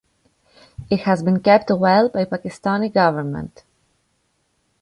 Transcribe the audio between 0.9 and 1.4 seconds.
has